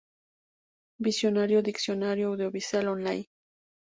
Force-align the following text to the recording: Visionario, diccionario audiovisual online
Visionario, 1.07 1.61
diccionario 1.61 2.29
audiovisual 2.29 2.87
online 2.87 3.27